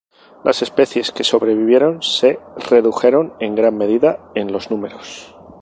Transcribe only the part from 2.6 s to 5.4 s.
redujeron en gran medida en los números.